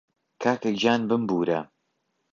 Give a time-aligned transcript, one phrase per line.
[0.41, 1.59] کاکەگیان بمبوورە